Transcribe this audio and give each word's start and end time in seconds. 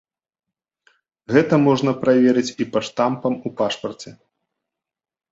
Гэта 1.33 1.59
можна 1.67 1.91
праверыць 2.05 2.55
і 2.65 2.67
па 2.77 2.81
штампам 2.87 3.33
у 3.49 3.51
пашпарце. 3.61 4.09